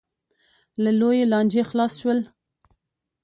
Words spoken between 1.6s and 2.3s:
خلاص شول.